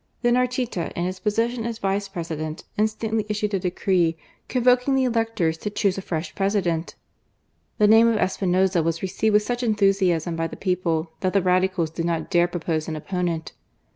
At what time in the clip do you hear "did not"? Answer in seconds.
11.91-12.31